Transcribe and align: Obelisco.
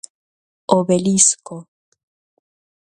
Obelisco. 0.75 1.55